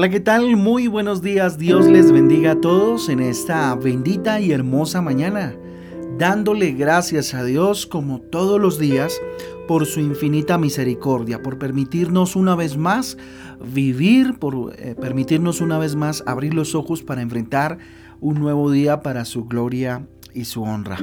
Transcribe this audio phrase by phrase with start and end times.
[0.00, 0.56] Hola, ¿qué tal?
[0.56, 1.58] Muy buenos días.
[1.58, 5.54] Dios les bendiga a todos en esta bendita y hermosa mañana,
[6.16, 9.20] dándole gracias a Dios como todos los días
[9.68, 13.18] por su infinita misericordia, por permitirnos una vez más
[13.62, 17.76] vivir, por eh, permitirnos una vez más abrir los ojos para enfrentar
[18.20, 20.96] un nuevo día para su gloria y su honra.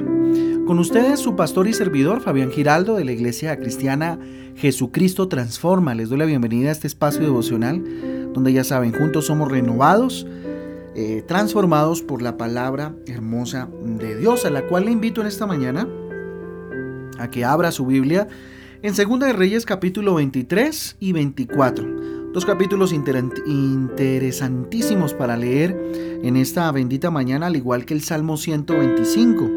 [0.66, 4.18] Con ustedes su pastor y servidor Fabián Giraldo de la Iglesia Cristiana
[4.56, 5.94] Jesucristo Transforma.
[5.94, 7.84] Les doy la bienvenida a este espacio devocional
[8.38, 10.24] donde ya saben, juntos somos renovados,
[10.94, 15.44] eh, transformados por la palabra hermosa de Dios, a la cual le invito en esta
[15.44, 15.88] mañana
[17.18, 18.28] a que abra su Biblia
[18.82, 22.30] en 2 de Reyes capítulo 23 y 24.
[22.32, 25.76] Dos capítulos interesantísimos para leer
[26.22, 29.50] en esta bendita mañana, al igual que el Salmo 125,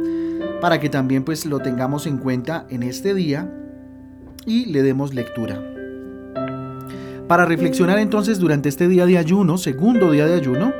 [0.59, 3.47] para que también pues lo tengamos en cuenta en este día
[4.47, 5.80] y le demos lectura.
[7.31, 10.73] Para reflexionar entonces durante este día de ayuno, segundo día de ayuno,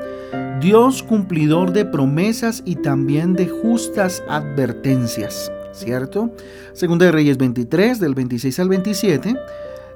[0.59, 6.31] Dios cumplidor de promesas y también de justas advertencias, ¿cierto?
[6.73, 9.35] Segunda de Reyes 23, del 26 al 27,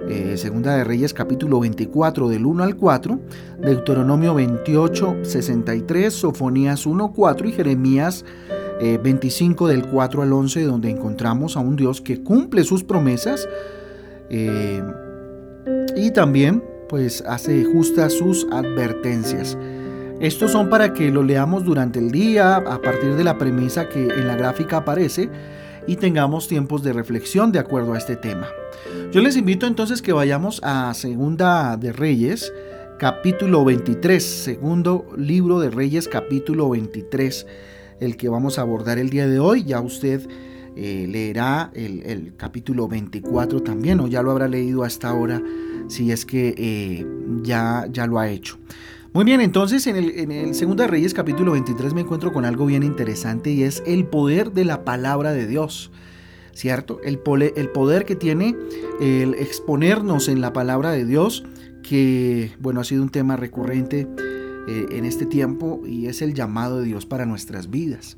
[0.08, 3.20] eh, Segunda de Reyes capítulo 24 del 1 al 4,
[3.60, 8.24] Deuteronomio 28, 63, Sofonías 1, 4 y Jeremías
[8.80, 13.46] 25 eh, del 4 al 11, donde encontramos a un Dios que cumple sus promesas.
[14.30, 14.82] Eh,
[15.96, 19.58] y también pues hace justas sus advertencias.
[20.20, 24.04] Estos son para que lo leamos durante el día a partir de la premisa que
[24.04, 25.30] en la gráfica aparece
[25.88, 28.48] y tengamos tiempos de reflexión de acuerdo a este tema.
[29.12, 32.52] Yo les invito entonces que vayamos a Segunda de Reyes,
[32.98, 37.46] capítulo 23, segundo libro de Reyes, capítulo 23,
[38.00, 39.64] el que vamos a abordar el día de hoy.
[39.64, 40.28] Ya usted
[40.76, 45.42] eh, leerá el, capítulo 24 también, o ya lo habrá leído hasta ahora,
[45.88, 47.06] si es que eh,
[47.42, 48.58] ya, ya lo ha hecho.
[49.14, 52.66] Muy bien, entonces en el, en el Segunda Reyes capítulo 23 me encuentro con algo
[52.66, 55.92] bien interesante y es el poder de la palabra de Dios.
[56.52, 57.00] ¿Cierto?
[57.04, 57.20] El,
[57.56, 58.56] el poder que tiene
[59.02, 61.44] el exponernos en la palabra de Dios,
[61.84, 64.08] que bueno, ha sido un tema recurrente
[64.68, 68.18] eh, en este tiempo y es el llamado de Dios para nuestras vidas.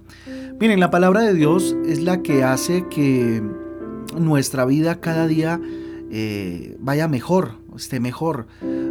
[0.60, 3.44] Miren, la palabra de Dios es la que hace que
[4.18, 5.60] nuestra vida cada día
[6.10, 8.48] eh, vaya mejor, esté mejor.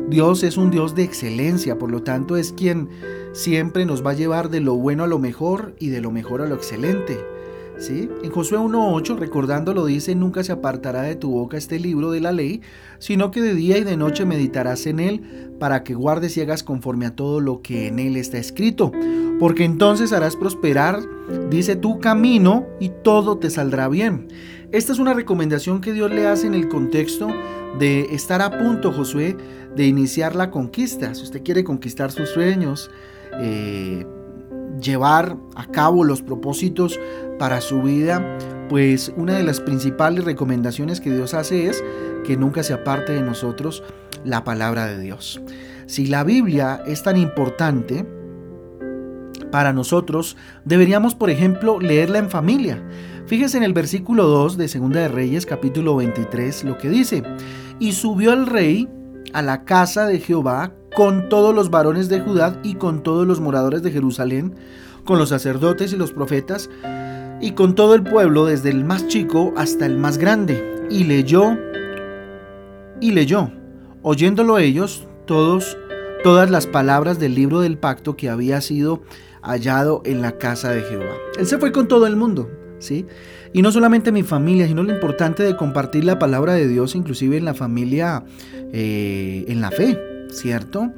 [0.09, 2.88] Dios es un Dios de excelencia, por lo tanto es quien
[3.32, 6.43] siempre nos va a llevar de lo bueno a lo mejor y de lo mejor
[6.43, 7.19] a lo excelente.
[7.79, 12.33] En Josué 1.8, recordándolo, dice, nunca se apartará de tu boca este libro de la
[12.33, 12.63] ley,
[12.99, 16.63] sino que de día y de noche meditarás en él, para que guardes y hagas
[16.63, 18.93] conforme a todo lo que en él está escrito.
[19.39, 21.01] Porque entonces harás prosperar,
[21.51, 24.29] dice, tu camino y todo te saldrá bien.
[24.73, 27.29] Esta es una recomendación que Dios le hace en el contexto
[27.79, 29.37] de estar a punto, Josué,
[29.77, 31.15] de iniciar la conquista.
[31.15, 32.91] Si usted quiere conquistar sus sueños,
[33.39, 34.07] eh,
[34.87, 36.99] llevar a cabo los propósitos
[37.39, 38.39] para su vida,
[38.69, 41.85] pues una de las principales recomendaciones que Dios hace es
[42.25, 43.83] que nunca se aparte de nosotros
[44.25, 45.41] la palabra de Dios.
[45.87, 48.07] Si la Biblia es tan importante
[49.51, 52.83] para nosotros, deberíamos, por ejemplo, leerla en familia.
[53.27, 57.23] Fíjese en el versículo 2 de Segunda de Reyes, capítulo 23, lo que dice:
[57.79, 58.89] Y subió el rey
[59.37, 63.39] a la casa de Jehová con todos los varones de Judá y con todos los
[63.39, 64.55] moradores de Jerusalén,
[65.05, 66.71] con los sacerdotes y los profetas,
[67.43, 70.87] y con todo el pueblo, desde el más chico hasta el más grande.
[70.89, 71.59] Y leyó,
[72.99, 73.51] y leyó,
[74.01, 75.77] oyéndolo ellos, todos,
[76.25, 79.03] todas las palabras del libro del pacto que había sido
[79.43, 81.15] hallado en la casa de Jehová.
[81.39, 82.49] Él se fue con todo el mundo,
[82.79, 83.07] ¿sí?
[83.53, 87.37] Y no solamente mi familia, sino lo importante de compartir la palabra de Dios, inclusive
[87.37, 88.25] en la familia,
[88.73, 89.99] eh, en la fe.
[90.31, 90.93] ¿cierto?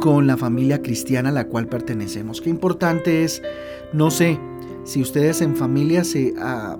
[0.00, 2.40] Con la familia cristiana a la cual pertenecemos.
[2.40, 3.42] Qué importante es,
[3.92, 4.38] no sé,
[4.84, 6.76] si ustedes en familia se ah,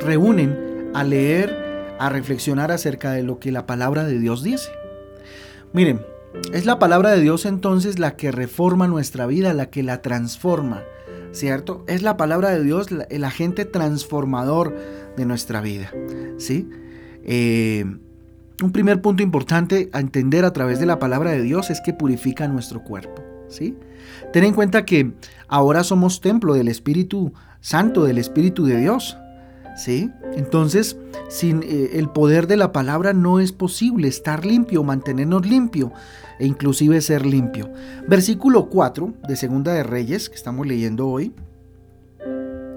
[0.00, 4.70] reúnen a leer, a reflexionar acerca de lo que la palabra de Dios dice.
[5.72, 6.00] Miren,
[6.52, 10.82] es la palabra de Dios entonces la que reforma nuestra vida, la que la transforma,
[11.32, 11.84] ¿cierto?
[11.86, 14.76] Es la palabra de Dios el agente transformador
[15.16, 15.92] de nuestra vida,
[16.38, 16.68] ¿sí?
[17.24, 17.84] Eh,
[18.62, 21.94] un primer punto importante a entender a través de la palabra de Dios es que
[21.94, 23.22] purifica nuestro cuerpo.
[23.48, 23.76] ¿sí?
[24.32, 25.12] Ten en cuenta que
[25.48, 29.16] ahora somos templo del Espíritu Santo, del Espíritu de Dios.
[29.88, 30.96] Entonces,
[31.28, 35.92] sin eh, el poder de la palabra no es posible estar limpio, mantenernos limpio
[36.38, 37.70] e inclusive ser limpio.
[38.06, 41.32] Versículo 4 de Segunda de Reyes, que estamos leyendo hoy.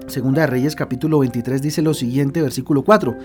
[0.06, 3.16] Segunda de Reyes capítulo 23 dice lo siguiente, versículo 4.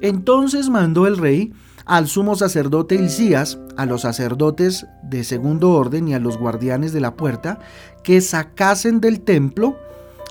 [0.00, 1.52] Entonces mandó el rey
[1.86, 7.00] al sumo sacerdote Hilcías, a los sacerdotes de segundo orden y a los guardianes de
[7.00, 7.58] la puerta,
[8.02, 9.76] que sacasen del templo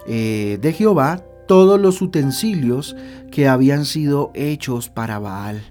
[0.05, 2.95] eh, de Jehová todos los utensilios
[3.31, 5.61] que habían sido hechos para Baal,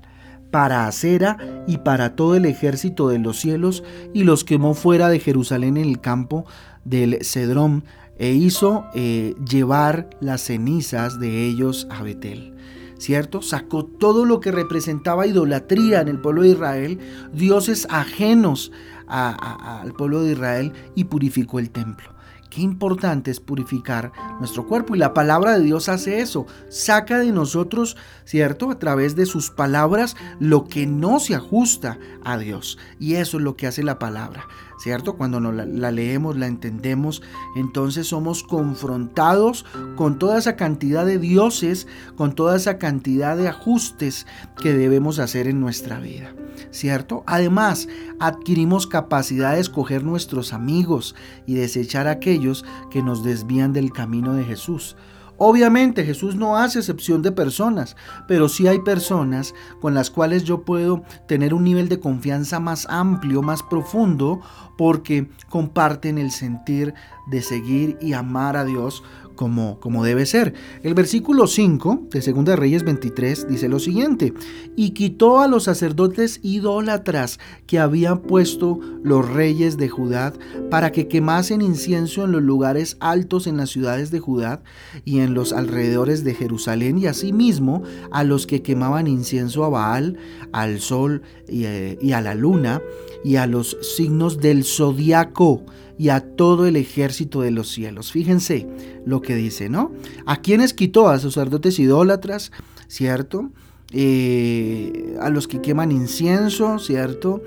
[0.51, 3.83] para Acera y para todo el ejército de los cielos,
[4.13, 6.45] y los quemó fuera de Jerusalén en el campo
[6.85, 7.85] del Cedrón,
[8.19, 12.55] e hizo eh, llevar las cenizas de ellos a Betel.
[12.99, 13.43] ¿Cierto?
[13.43, 17.01] Sacó todo lo que representaba idolatría en el pueblo de Israel,
[17.33, 18.71] dioses ajenos
[19.09, 22.12] al pueblo de Israel, y purificó el templo.
[22.53, 26.45] Qué importante es purificar nuestro cuerpo y la palabra de Dios hace eso.
[26.69, 27.97] Saca de nosotros,
[28.27, 28.71] ¿cierto?
[28.71, 32.77] A través de sus palabras lo que no se ajusta a Dios.
[33.01, 34.47] Y eso es lo que hace la palabra.
[34.83, 35.15] ¿Cierto?
[35.15, 37.23] Cuando la, leemos, la entendemos,
[37.55, 39.65] entonces somos confrontados
[39.95, 41.87] con toda esa cantidad de dioses,
[42.17, 44.27] con toda esa cantidad de ajustes
[44.61, 46.35] que debemos hacer en nuestra vida,
[46.73, 47.23] ¿cierto?
[47.27, 47.87] Además,
[48.19, 51.15] adquirimos capacidad de escoger nuestros amigos
[51.47, 54.97] y desechar aquellos que nos desvían del camino de Jesús.
[55.45, 57.97] Obviamente Jesús no hace excepción de personas,
[58.29, 62.87] pero sí hay personas con las cuales yo puedo tener un nivel de confianza más
[62.89, 64.41] amplio, más profundo,
[64.79, 66.95] porque comparten el sentir
[67.27, 69.03] de seguir y amar a Dios
[69.35, 70.55] como, como debe ser.
[70.83, 74.33] El versículo 5 de 2 Reyes 23 dice lo siguiente,
[74.77, 80.33] y quitó a los sacerdotes idólatras que habían puesto los reyes de Judá
[80.71, 84.63] para que quemasen incienso en los lugares altos en las ciudades de Judá
[85.05, 90.19] y en los alrededores de Jerusalén y asimismo a los que quemaban incienso a Baal,
[90.53, 92.83] al sol y, eh, y a la luna
[93.25, 95.65] y a los signos del zodiaco
[96.03, 98.11] y a todo el ejército de los cielos.
[98.11, 98.67] Fíjense
[99.07, 99.93] lo que dice, ¿no?
[100.27, 101.09] ¿A quiénes quitó?
[101.09, 102.51] A sacerdotes idólatras,
[102.89, 103.53] ¿cierto?
[103.93, 107.41] Eh, a los que queman incienso, ¿cierto?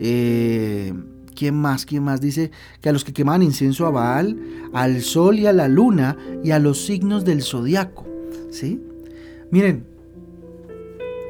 [0.00, 0.94] Eh,
[1.36, 1.84] ¿Quién más?
[1.84, 2.22] ¿Quién más?
[2.22, 2.50] Dice
[2.80, 4.40] que a los que queman incienso a Baal,
[4.72, 8.06] al sol y a la luna y a los signos del zodiaco,
[8.50, 8.80] ¿sí?
[9.50, 9.84] Miren,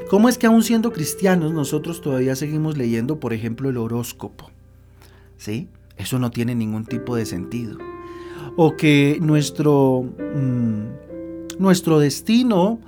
[0.09, 4.53] ¿cómo es que aún siendo cristianos nosotros todavía seguimos leyendo, por ejemplo, el horóscopo?
[5.39, 5.69] ¿Sí?
[5.99, 7.79] Eso no tiene ningún tipo de sentido.
[8.57, 10.05] O que nuestro,
[10.35, 12.81] mm, nuestro destino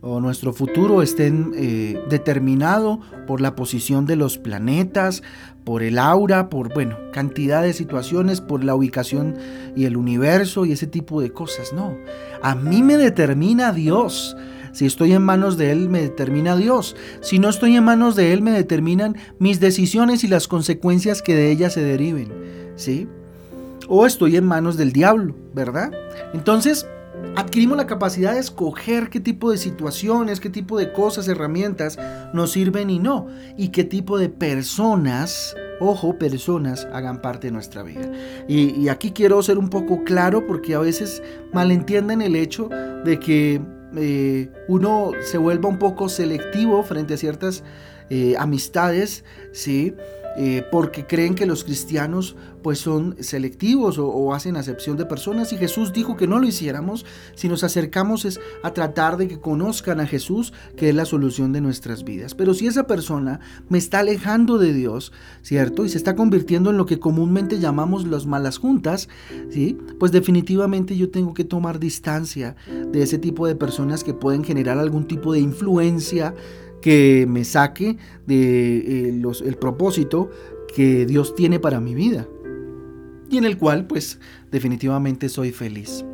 [0.00, 5.22] o nuestro futuro esté eh, determinado por la posición de los planetas,
[5.64, 9.36] por el aura, por, bueno, cantidad de situaciones, por la ubicación
[9.74, 11.72] y el universo y ese tipo de cosas.
[11.72, 11.96] No,
[12.42, 14.36] a mí me determina Dios.
[14.76, 16.96] Si estoy en manos de Él, me determina Dios.
[17.22, 21.34] Si no estoy en manos de Él, me determinan mis decisiones y las consecuencias que
[21.34, 22.30] de ellas se deriven.
[22.76, 23.08] ¿Sí?
[23.88, 25.92] O estoy en manos del diablo, ¿verdad?
[26.34, 26.86] Entonces,
[27.36, 31.98] adquirimos la capacidad de escoger qué tipo de situaciones, qué tipo de cosas, herramientas
[32.34, 33.28] nos sirven y no.
[33.56, 38.12] Y qué tipo de personas ojo, personas hagan parte de nuestra vida.
[38.46, 41.22] Y, y, aquí quiero ser un poco claro porque a veces
[41.54, 42.68] malentienden el hecho
[43.04, 43.60] de que
[43.96, 47.62] eh, uno se vuelva un poco selectivo frente a ciertas
[48.10, 49.94] eh, amistades, ¿sí?
[50.38, 55.56] Eh, porque creen que los cristianos pues son selectivos o, hacen acepción de personas y
[55.56, 60.00] Jesús dijo que no lo hiciéramos, si nos acercamos es a tratar de que conozcan
[60.00, 62.34] a Jesús, que es la solución de nuestras vidas.
[62.34, 65.12] Pero si esa persona me está alejando de Dios,
[65.42, 65.84] ¿cierto?
[65.84, 69.08] Y se está convirtiendo en lo que comúnmente llamamos las malas juntas,
[69.48, 69.78] ¿sí?
[69.98, 74.78] Pues definitivamente yo tengo que tomar distancia de ese tipo de personas que pueden generar
[74.78, 76.34] algún tipo de influencia
[76.80, 80.30] que me saque de eh, el propósito
[80.74, 82.26] que Dios tiene para mi vida
[83.30, 86.04] y en el cual pues definitivamente soy feliz.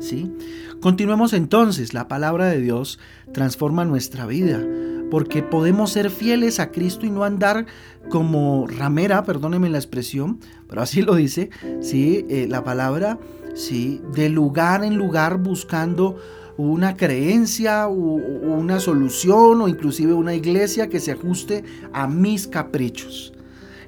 [0.00, 0.32] ¿Sí?
[0.80, 3.00] Continuemos entonces, la palabra de Dios
[3.32, 4.64] transforma nuestra vida,
[5.10, 7.66] porque podemos ser fieles a Cristo y no andar
[8.08, 12.24] como ramera, perdóneme la expresión, pero así lo dice, ¿sí?
[12.28, 13.18] Eh, la palabra,
[13.54, 14.00] ¿sí?
[14.14, 16.16] de lugar en lugar buscando
[16.58, 23.32] una creencia o una solución o inclusive una iglesia que se ajuste a mis caprichos.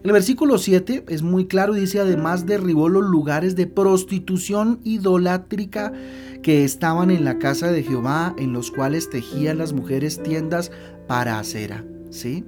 [0.03, 5.93] El versículo 7 es muy claro y dice además derribó los lugares de prostitución idolátrica
[6.43, 10.71] que estaban en la casa de Jehová, en los cuales tejían las mujeres tiendas
[11.07, 11.85] para acera.
[12.11, 12.45] ¿Sí?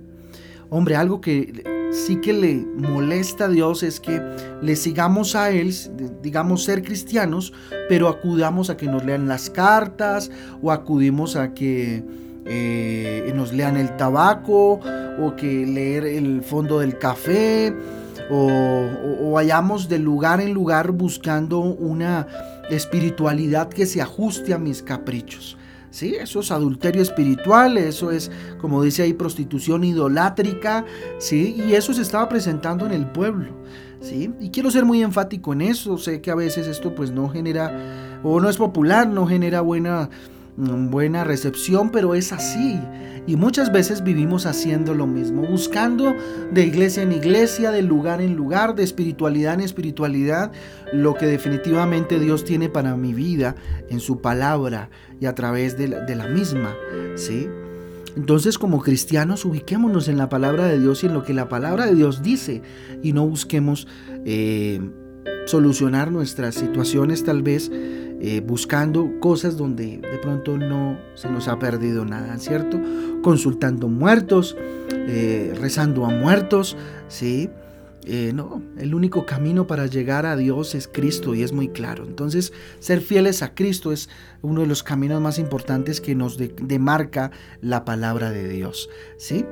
[0.74, 4.22] Hombre, algo que sí que le molesta a Dios es que
[4.62, 5.70] le sigamos a Él,
[6.22, 7.52] digamos ser cristianos,
[7.90, 10.30] pero acudamos a que nos lean las cartas
[10.62, 12.02] o acudimos a que
[12.46, 14.80] eh, nos lean el tabaco
[15.20, 17.76] o que leer el fondo del café
[18.30, 18.88] o,
[19.20, 22.26] o vayamos de lugar en lugar buscando una
[22.70, 25.58] espiritualidad que se ajuste a mis caprichos.
[25.92, 26.16] ¿Sí?
[26.16, 30.84] Eso es adulterio espiritual, eso es, como dice ahí, prostitución idolátrica,
[31.18, 31.54] ¿sí?
[31.56, 33.52] Y eso se estaba presentando en el pueblo,
[34.00, 34.32] ¿sí?
[34.40, 38.18] Y quiero ser muy enfático en eso, sé que a veces esto pues no genera,
[38.24, 40.08] o no es popular, no genera buena
[40.56, 42.78] buena recepción, pero es así.
[43.26, 46.12] Y muchas veces vivimos haciendo lo mismo, buscando
[46.52, 50.50] de iglesia en iglesia, de lugar en lugar, de espiritualidad en espiritualidad,
[50.92, 53.54] lo que definitivamente Dios tiene para mi vida
[53.88, 54.90] en su palabra
[55.20, 56.74] y a través de la, misma.
[57.14, 57.48] ¿sí?
[58.16, 61.86] Entonces como cristianos ubiquémonos en la palabra de Dios y en lo que la palabra
[61.86, 62.60] de Dios dice
[63.02, 63.86] y no busquemos
[64.24, 64.80] eh,
[65.46, 67.70] solucionar nuestras situaciones tal vez
[68.24, 72.80] eh, buscando cosas donde de pronto no se nos ha perdido nada, ¿cierto?
[73.20, 74.56] Consultando muertos,
[74.92, 76.76] eh, rezando a muertos,
[77.08, 77.50] ¿sí?
[78.04, 82.04] Eh, no, el único camino para llegar a Dios es Cristo y es muy claro.
[82.04, 84.08] Entonces, ser fieles a Cristo es
[84.40, 88.88] uno de los caminos más importantes que nos demarca la palabra de Dios,
[89.18, 89.44] ¿sí?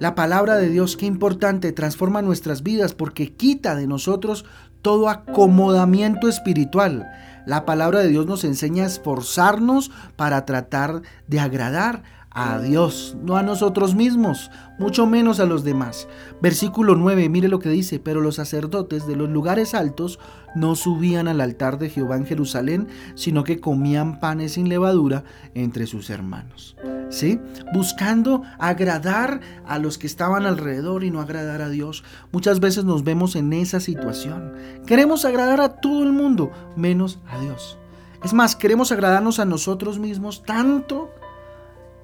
[0.00, 4.44] La palabra de Dios, qué importante, transforma nuestras vidas porque quita de nosotros
[4.82, 7.06] todo acomodamiento espiritual.
[7.46, 13.36] La palabra de Dios nos enseña a esforzarnos para tratar de agradar a Dios, no
[13.36, 16.08] a nosotros mismos, mucho menos a los demás.
[16.40, 20.18] Versículo 9, mire lo que dice, pero los sacerdotes de los lugares altos
[20.54, 25.86] no subían al altar de Jehová en Jerusalén, sino que comían panes sin levadura entre
[25.86, 26.76] sus hermanos.
[27.10, 27.40] ¿Sí?
[27.72, 32.04] Buscando agradar a los que estaban alrededor y no agradar a Dios.
[32.32, 34.52] Muchas veces nos vemos en esa situación.
[34.86, 37.78] Queremos agradar a todo el mundo, menos a Dios.
[38.22, 41.10] Es más, queremos agradarnos a nosotros mismos tanto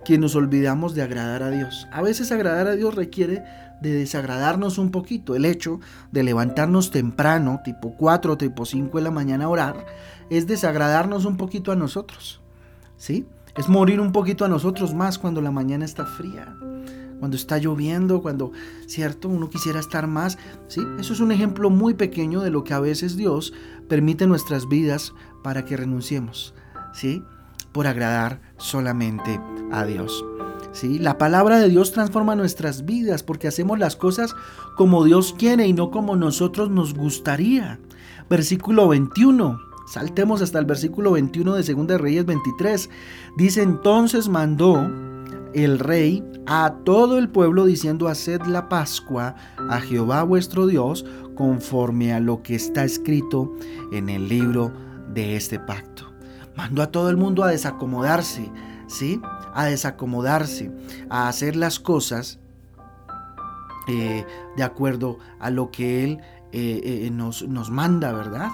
[0.05, 1.89] que nos olvidamos de agradar a Dios.
[1.91, 3.43] A veces agradar a Dios requiere
[3.81, 5.35] de desagradarnos un poquito.
[5.35, 5.81] El hecho
[6.13, 9.87] de levantarnos temprano, tipo 4, tipo 5 de la mañana a orar,
[10.31, 12.41] es desagradarnos un poquito a nosotros.
[12.97, 13.27] ¿Sí?
[13.57, 16.57] Es morir un poquito a nosotros más cuando la mañana está fría,
[17.19, 18.53] cuando está lloviendo, cuando,
[18.87, 20.39] cierto, uno quisiera estar más.
[20.69, 20.81] ¿Sí?
[20.99, 23.53] Eso es un ejemplo muy pequeño de lo que a veces Dios
[23.89, 26.55] permite en nuestras vidas para que renunciemos.
[26.93, 27.23] ¿Sí?
[27.75, 29.39] Por agradar solamente
[29.73, 30.25] a Dios.
[30.73, 30.99] ¿Sí?
[30.99, 34.35] La palabra de Dios transforma nuestras vidas porque hacemos las cosas
[34.77, 37.79] como Dios quiere y no como nosotros nos gustaría.
[38.31, 39.59] Versículo 21.
[39.93, 42.91] Saltemos hasta el versículo 21 de 2 Reyes 23.
[43.37, 44.91] Dice entonces mandó
[45.53, 49.35] el rey a todo el pueblo diciendo haced la Pascua
[49.69, 51.05] a Jehová vuestro Dios
[51.35, 53.53] conforme a lo que está escrito
[53.93, 54.73] en el libro
[55.13, 56.14] de este pacto
[56.57, 58.51] mandó a todo el mundo a desacomodarse,
[58.87, 59.21] ¿sí?
[59.53, 60.71] A desacomodarse,
[61.11, 62.39] a hacer las cosas
[63.87, 64.25] eh,
[64.57, 66.21] de acuerdo a lo que Él
[66.53, 68.49] eh, eh, nos, nos manda, ¿verdad?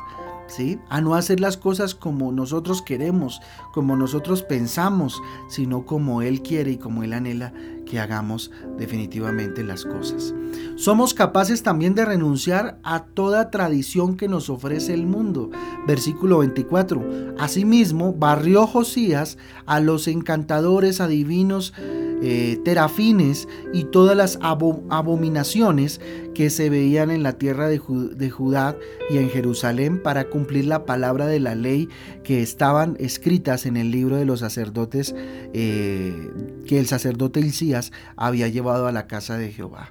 [0.49, 0.81] ¿Sí?
[0.89, 3.41] A no hacer las cosas como nosotros queremos,
[3.73, 7.53] como nosotros pensamos, sino como Él quiere y como Él anhela
[7.87, 10.35] que hagamos definitivamente las cosas.
[10.77, 15.51] Somos capaces también de renunciar a toda tradición que nos ofrece el mundo.
[15.87, 17.35] Versículo 24.
[17.39, 21.75] Asimismo, barrió Josías a los encantadores, adivinos,
[22.23, 26.03] eh, terafines y todas las abominaciones
[26.35, 28.77] que se veían en la tierra de, Judá
[29.09, 31.89] y en Jerusalén para cumplir la palabra de la ley
[32.23, 35.15] que estaban escritas en el libro de los sacerdotes
[35.55, 36.31] eh,
[36.67, 39.91] que el sacerdote Hilcías había llevado a la casa de Jehová.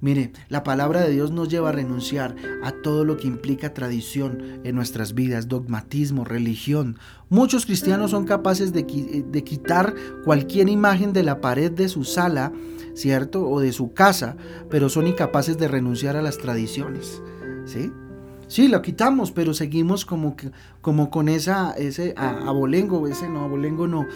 [0.00, 4.60] Mire, la palabra de Dios nos lleva a renunciar a todo lo que implica tradición
[4.64, 6.96] en nuestras vidas, dogmatismo, religión.
[7.28, 12.50] Muchos cristianos son capaces de, de, quitar cualquier imagen de la pared de su sala,
[12.94, 13.46] ¿cierto?
[13.46, 14.36] O de su casa,
[14.70, 17.22] pero son incapaces de renunciar a las tradiciones,
[17.66, 17.92] ¿sí?
[18.50, 23.86] Sí, lo quitamos, pero seguimos como, que, como con esa, ese abolengo, ese no, abolengo
[23.86, 24.06] no,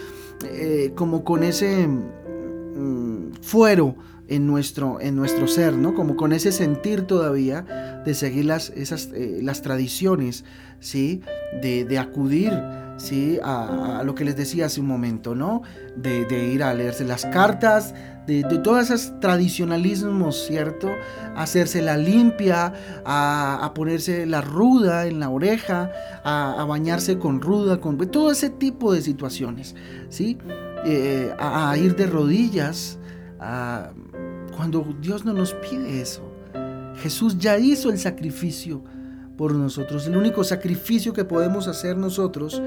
[0.43, 3.95] eh, como con ese mm, fuero
[4.27, 5.93] en nuestro, en nuestro ser, ¿no?
[5.93, 10.45] Como con ese sentir todavía de seguir las, esas, eh, las tradiciones,
[10.79, 11.21] ¿sí?
[11.61, 12.51] De, de acudir,
[12.97, 13.39] ¿sí?
[13.43, 15.61] A, lo que les decía hace un momento, ¿no?
[15.95, 17.93] De, de ir a leerse las cartas,
[18.25, 20.89] de, de todos esos tradicionalismos, ¿cierto?
[21.35, 22.73] hacerse la limpia,
[23.05, 25.91] a, a, ponerse la ruda en la oreja,
[26.23, 29.75] a, a, bañarse con ruda, con todo ese tipo de situaciones,
[30.09, 30.37] ¿sí?
[30.85, 32.99] Eh, a, a ir de rodillas,
[34.55, 36.21] cuando Dios no nos pide eso.
[37.01, 38.81] Jesús ya hizo el sacrificio
[39.37, 40.07] por nosotros.
[40.07, 42.61] El único sacrificio que podemos hacer nosotros,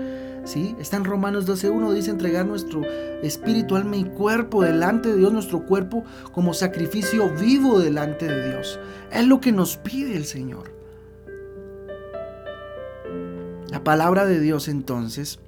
[0.44, 0.76] ¿sí?
[0.78, 2.82] Está en Romanos 12.1, dice entregar nuestro
[3.22, 8.78] espíritu, alma y cuerpo delante de Dios, nuestro cuerpo como sacrificio vivo delante de Dios.
[9.10, 10.72] Es lo que nos pide el Señor.
[13.70, 15.40] La palabra de Dios entonces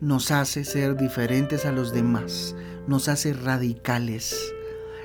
[0.00, 2.54] nos hace ser diferentes a los demás,
[2.86, 4.54] nos hace radicales.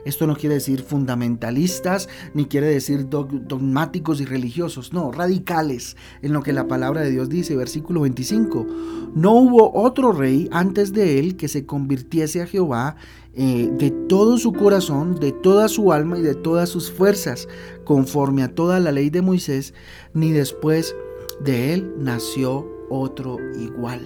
[0.06, 6.41] Esto no quiere decir fundamentalistas, ni quiere decir dogmáticos y religiosos, no, radicales, en lo
[6.41, 8.68] que la palabra de Dios dice, versículo 25.
[9.15, 12.96] No hubo otro rey antes de él que se convirtiese a Jehová
[13.34, 17.48] eh, de todo su corazón, de toda su alma y de todas sus fuerzas,
[17.84, 19.74] conforme a toda la ley de Moisés,
[20.13, 20.96] ni después
[21.39, 24.01] de él nació otro igual.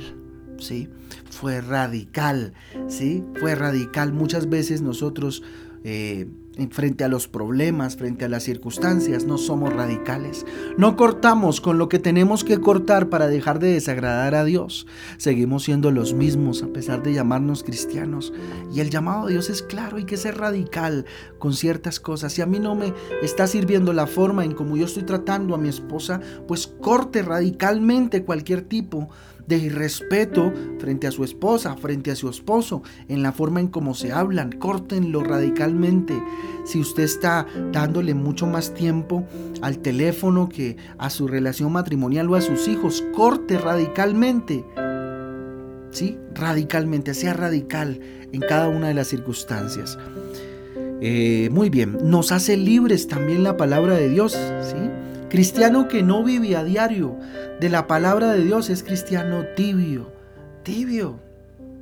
[0.59, 0.87] ¿Sí?
[1.29, 2.53] Fue radical,
[2.87, 3.23] ¿sí?
[3.39, 4.13] Fue radical.
[4.13, 5.41] Muchas veces nosotros
[5.83, 6.27] eh,
[6.69, 10.45] frente a los problemas, frente a las circunstancias, no somos radicales.
[10.77, 14.85] No cortamos con lo que tenemos que cortar para dejar de desagradar a Dios.
[15.17, 18.33] Seguimos siendo los mismos a pesar de llamarnos cristianos.
[18.73, 21.05] Y el llamado a Dios es claro, hay que ser radical
[21.39, 22.33] con ciertas cosas.
[22.33, 25.57] Si a mí no me está sirviendo la forma en como yo estoy tratando a
[25.57, 32.15] mi esposa, pues corte radicalmente cualquier tipo de irrespeto frente a su esposa, frente a
[32.15, 34.51] su esposo, en la forma en cómo se hablan.
[34.51, 36.13] Córtenlo radicalmente.
[36.65, 39.25] Si usted está dándole mucho más tiempo
[39.61, 44.65] al teléfono que a su relación matrimonial o a sus hijos, corte radicalmente.
[45.91, 46.17] ¿Sí?
[46.33, 47.99] Radicalmente, sea radical
[48.31, 49.97] en cada una de las circunstancias.
[51.05, 54.31] Eh, muy bien, nos hace libres también la palabra de Dios,
[54.61, 54.77] ¿sí?
[55.33, 57.17] Cristiano que no vive a diario
[57.59, 60.11] de la palabra de Dios es cristiano tibio,
[60.61, 61.19] tibio,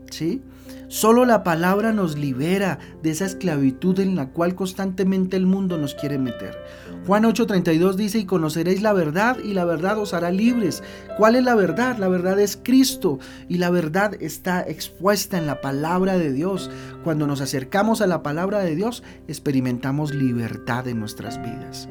[0.09, 0.41] ¿sí?
[0.87, 5.95] Solo la palabra nos libera de esa esclavitud en la cual constantemente el mundo nos
[5.95, 6.57] quiere meter.
[7.05, 10.81] Juan 8:32 dice, y conoceréis la verdad y la verdad os hará libres.
[11.17, 11.97] ¿Cuál es la verdad?
[11.97, 16.71] La verdad es Cristo y la verdad está expuesta en la palabra de Dios.
[17.03, 21.89] Cuando nos acercamos a la palabra de Dios, experimentamos libertad en nuestras vidas.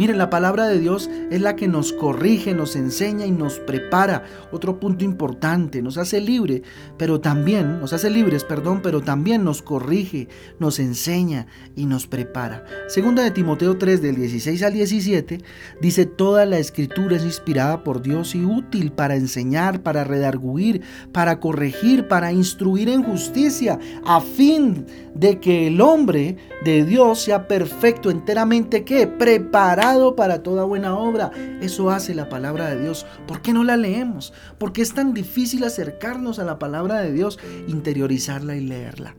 [0.00, 4.24] Miren, la palabra de Dios es la que nos corrige, nos enseña y nos prepara.
[4.50, 6.62] Otro punto importante, nos hace libre,
[6.96, 12.64] pero también, nos hace libres, perdón, pero también nos corrige, nos enseña y nos prepara.
[12.88, 15.42] Segunda de Timoteo 3 del 16 al 17
[15.82, 20.80] dice, toda la escritura es inspirada por Dios y útil para enseñar, para redarguir,
[21.12, 27.46] para corregir, para instruir en justicia, a fin de que el hombre de Dios sea
[27.46, 31.30] perfecto, enteramente que preparado para toda buena obra.
[31.60, 33.06] Eso hace la palabra de Dios.
[33.26, 34.32] ¿Por qué no la leemos?
[34.58, 39.14] ¿Por qué es tan difícil acercarnos a la palabra de Dios, interiorizarla y leerla?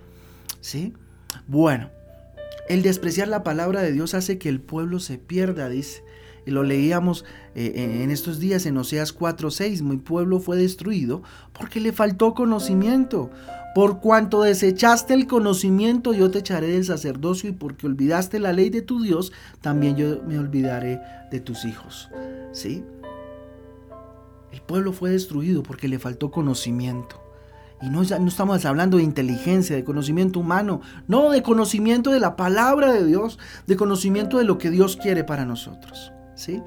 [0.62, 0.94] ¿Sí?
[1.48, 1.90] Bueno,
[2.70, 6.04] el despreciar la palabra de Dios hace que el pueblo se pierda, dice.
[6.46, 9.84] Y lo leíamos eh, en estos días en Oseas 4:6.
[9.84, 11.22] Mi pueblo fue destruido
[11.54, 13.30] porque le faltó conocimiento.
[13.74, 18.70] Por cuanto desechaste el conocimiento, yo te echaré del sacerdocio y porque olvidaste la ley
[18.70, 19.32] de tu Dios,
[19.62, 21.00] también yo me olvidaré
[21.32, 22.10] de tus hijos.
[22.52, 22.84] ¿Sí?
[24.52, 27.22] El pueblo fue destruido porque le faltó conocimiento.
[27.82, 32.36] Y no, no, estamos hablando de inteligencia, de conocimiento humano, no, de conocimiento de la
[32.36, 36.12] palabra de Dios, de conocimiento de lo que Dios quiere para nosotros.
[36.36, 36.62] ¿Sí?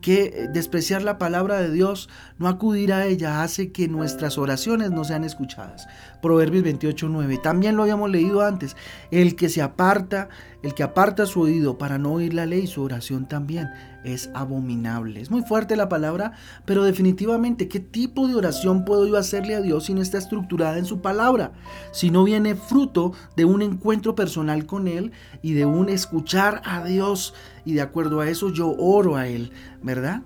[0.00, 2.08] que despreciar la palabra de Dios,
[2.40, 5.86] no acudir a ella, hace que nuestras oraciones no sean escuchadas.
[6.22, 7.38] Proverbios 28, 9.
[7.42, 8.76] También lo habíamos leído antes.
[9.10, 10.30] El que se aparta,
[10.62, 13.68] el que aparta su oído para no oír la ley, su oración también
[14.04, 15.20] es abominable.
[15.20, 16.32] Es muy fuerte la palabra,
[16.64, 20.78] pero definitivamente, ¿qué tipo de oración puedo yo hacerle a Dios si no está estructurada
[20.78, 21.52] en su palabra?
[21.92, 26.82] Si no viene fruto de un encuentro personal con Él y de un escuchar a
[26.84, 27.34] Dios
[27.66, 30.22] y de acuerdo a eso yo oro a Él, ¿verdad?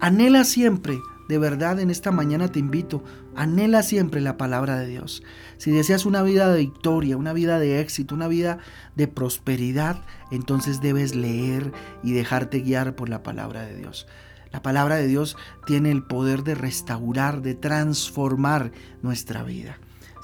[0.00, 0.98] Anhela siempre
[1.28, 3.04] de verdad, en esta mañana te invito,
[3.36, 5.22] anhela siempre la palabra de Dios.
[5.58, 8.58] Si deseas una vida de victoria, una vida de éxito, una vida
[8.96, 14.06] de prosperidad, entonces debes leer y dejarte guiar por la palabra de Dios.
[14.50, 15.36] La palabra de Dios
[15.66, 19.78] tiene el poder de restaurar, de transformar nuestra vida.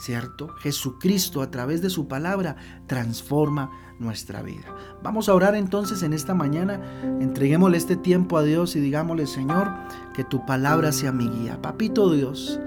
[0.05, 0.49] ¿Cierto?
[0.59, 4.67] Jesucristo a través de su palabra transforma nuestra vida.
[5.03, 6.79] Vamos a orar entonces en esta mañana,
[7.23, 9.73] entreguémosle este tiempo a Dios y digámosle, Señor,
[10.13, 11.63] que tu palabra sea mi guía.
[11.63, 12.61] Papito Dios,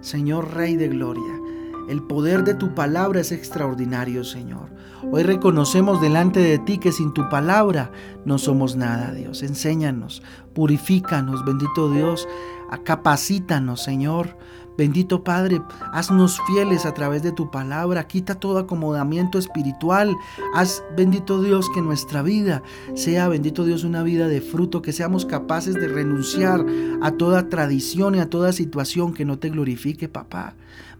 [0.00, 1.32] Señor Rey de Gloria,
[1.88, 4.70] el poder de tu palabra es extraordinario, Señor.
[5.12, 7.92] Hoy reconocemos delante de ti que sin tu palabra
[8.24, 9.44] no somos nada, Dios.
[9.44, 10.24] Enséñanos,
[10.54, 12.26] purifícanos, bendito Dios,
[12.84, 14.36] capacítanos, Señor
[14.80, 15.60] Bendito Padre,
[15.92, 20.16] haznos fieles a través de tu palabra, quita todo acomodamiento espiritual.
[20.54, 22.62] Haz, bendito Dios, que nuestra vida
[22.94, 26.64] sea, bendito Dios, una vida de fruto, que seamos capaces de renunciar
[27.02, 30.54] a toda tradición y a toda situación que no te glorifique, papá.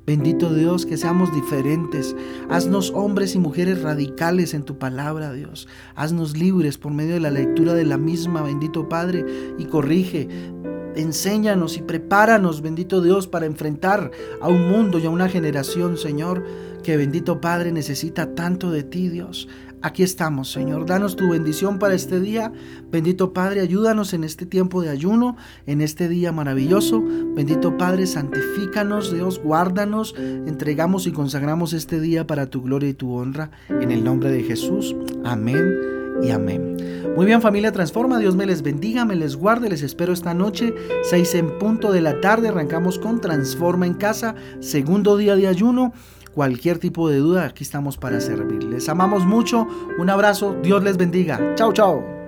[0.06, 2.14] Bendito Dios, que seamos diferentes.
[2.50, 5.68] Haznos hombres y mujeres radicales en tu palabra, Dios.
[5.94, 9.24] Haznos libres por medio de la lectura de la misma, bendito Padre,
[9.56, 10.28] y corrige
[10.96, 16.44] Enséñanos y prepáranos, bendito Dios, para enfrentar a un mundo y a una generación, Señor,
[16.82, 19.48] que bendito Padre necesita tanto de ti, Dios.
[19.82, 20.84] Aquí estamos, Señor.
[20.84, 22.52] Danos tu bendición para este día.
[22.90, 27.02] Bendito Padre, ayúdanos en este tiempo de ayuno, en este día maravilloso.
[27.34, 30.14] Bendito Padre, santifícanos, Dios, guárdanos.
[30.18, 33.50] Entregamos y consagramos este día para tu gloria y tu honra.
[33.68, 34.94] En el nombre de Jesús.
[35.24, 36.76] Amén y amén.
[37.16, 40.74] Muy bien familia Transforma, Dios me les bendiga, me les guarde, les espero esta noche,
[41.02, 45.92] 6 en punto de la tarde, arrancamos con Transforma en casa, segundo día de ayuno.
[46.34, 48.62] Cualquier tipo de duda, aquí estamos para servir.
[48.62, 49.66] Les amamos mucho.
[49.98, 50.56] Un abrazo.
[50.62, 51.54] Dios les bendiga.
[51.56, 52.19] Chao, chao.